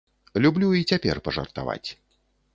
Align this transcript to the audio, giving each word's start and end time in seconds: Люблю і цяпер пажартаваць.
Люблю 0.45 0.69
і 0.79 0.87
цяпер 0.93 1.23
пажартаваць. 1.29 1.89